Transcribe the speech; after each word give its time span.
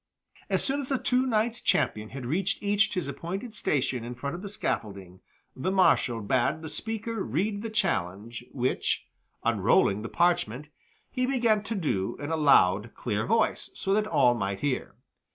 As 0.49 0.63
soon 0.63 0.81
as 0.81 0.89
the 0.89 0.97
two 0.97 1.27
knights 1.27 1.61
champion 1.61 2.09
had 2.09 2.25
reached 2.25 2.63
each 2.63 2.95
his 2.95 3.07
appointed 3.07 3.53
station 3.53 4.03
in 4.03 4.15
front 4.15 4.35
of 4.35 4.41
the 4.41 4.49
scaffolding, 4.49 5.19
the 5.55 5.69
Marshal 5.69 6.21
bade 6.21 6.63
the 6.63 6.69
speaker 6.69 7.21
read 7.23 7.61
the 7.61 7.69
challenge, 7.69 8.43
which, 8.51 9.05
unrolling 9.43 10.01
the 10.01 10.09
parchment, 10.09 10.69
he 11.11 11.27
began 11.27 11.61
to 11.61 11.75
do 11.75 12.17
in 12.17 12.31
a 12.31 12.35
loud, 12.35 12.95
clear 12.95 13.27
voice, 13.27 13.69
so 13.75 13.93
that 13.93 14.07
all 14.07 14.33
might 14.33 14.61
hear. 14.61 14.95